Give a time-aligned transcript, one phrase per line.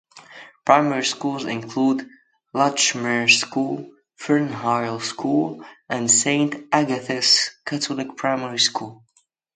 [0.65, 2.09] Primary schools include
[2.55, 9.03] Latchmere School, Fernhill School and Saint Agathas Catholic Primary School.